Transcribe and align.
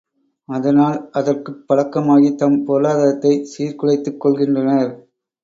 அதனால் 0.49 1.09
அதற்குப் 1.11 1.59
பழக்கமாகித் 1.67 2.35
தம் 2.35 2.57
பொருளாதாரத்தைச் 2.65 3.45
சீர்குலைத்துக் 3.51 4.19
கொள்கின்றனர். 4.23 4.91